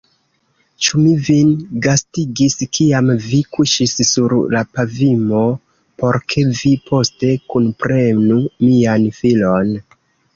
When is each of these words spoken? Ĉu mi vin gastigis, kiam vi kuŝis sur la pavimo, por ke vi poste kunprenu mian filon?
Ĉu 0.85 0.99
mi 0.99 1.09
vin 1.25 1.49
gastigis, 1.87 2.55
kiam 2.77 3.11
vi 3.25 3.41
kuŝis 3.57 3.93
sur 4.11 4.33
la 4.53 4.63
pavimo, 4.77 5.41
por 6.03 6.19
ke 6.35 6.45
vi 6.61 6.73
poste 6.89 7.31
kunprenu 7.53 8.39
mian 8.69 9.07
filon? 9.19 9.71